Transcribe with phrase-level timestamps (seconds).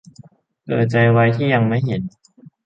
[0.63, 2.01] เผื่อใจไว้ที่ยังไม่เห็น